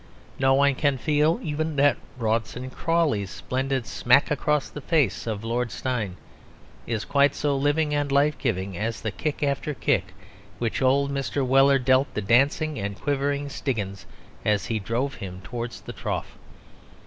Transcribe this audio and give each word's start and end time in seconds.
No 0.39 0.55
one 0.55 0.73
can 0.73 0.97
feel 0.97 1.35
that 1.35 1.45
even 1.45 1.95
Rawdon 2.17 2.71
Crawley's 2.71 3.29
splendid 3.29 3.85
smack 3.85 4.31
across 4.31 4.67
the 4.67 4.81
face 4.81 5.27
of 5.27 5.43
Lord 5.43 5.71
Steyne 5.71 6.17
is 6.87 7.05
quite 7.05 7.35
so 7.35 7.55
living 7.55 7.93
and 7.93 8.11
life 8.11 8.35
giving 8.39 8.75
as 8.75 9.01
the 9.01 9.11
"kick 9.11 9.43
after 9.43 9.75
kick" 9.75 10.15
which 10.57 10.81
old 10.81 11.11
Mr. 11.11 11.45
Weller 11.45 11.77
dealt 11.77 12.11
the 12.15 12.21
dancing 12.23 12.79
and 12.79 12.99
quivering 12.99 13.47
Stiggins 13.49 14.07
as 14.43 14.65
he 14.65 14.79
drove 14.79 15.13
him 15.21 15.39
towards 15.43 15.81
the 15.81 15.93
trough. 15.93 16.35